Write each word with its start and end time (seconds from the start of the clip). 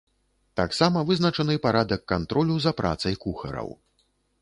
Таксама 0.59 1.03
вызначаны 1.09 1.59
парадак 1.67 2.01
кантролю 2.15 2.59
за 2.67 2.71
працай 2.83 3.23
кухараў. 3.27 3.69